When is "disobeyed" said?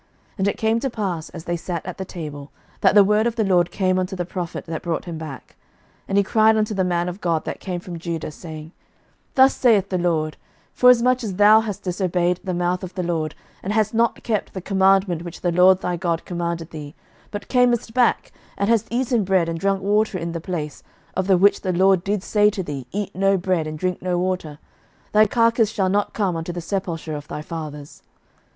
11.83-12.39